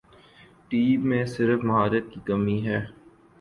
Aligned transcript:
Team 0.69 0.99
میں 1.09 1.23
صرف 1.27 1.63
مہارت 1.63 2.05
کی 2.13 2.19
کمی 2.25 2.57
ہے۔ 2.67 2.79